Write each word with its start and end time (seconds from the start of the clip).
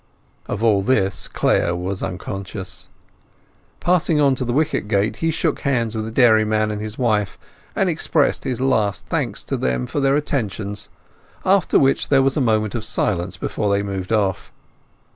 Of 0.47 0.63
all 0.63 0.81
this 0.81 1.27
Clare 1.27 1.75
was 1.75 2.01
unconscious. 2.01 2.89
Passing 3.79 4.19
on 4.19 4.33
to 4.33 4.43
the 4.43 4.51
wicket 4.51 4.87
gate 4.87 5.17
he 5.17 5.29
shook 5.29 5.59
hands 5.59 5.95
with 5.95 6.05
the 6.05 6.09
dairyman 6.11 6.71
and 6.71 6.81
his 6.81 6.97
wife, 6.97 7.37
and 7.75 7.87
expressed 7.87 8.43
his 8.43 8.59
last 8.59 9.05
thanks 9.05 9.43
to 9.43 9.57
them 9.57 9.85
for 9.85 9.99
their 9.99 10.15
attentions; 10.15 10.89
after 11.45 11.77
which 11.77 12.09
there 12.09 12.23
was 12.23 12.35
a 12.35 12.41
moment 12.41 12.73
of 12.73 12.83
silence 12.83 13.37
before 13.37 13.69
they 13.69 13.77
had 13.85 13.85
moved 13.85 14.11
off. 14.11 14.51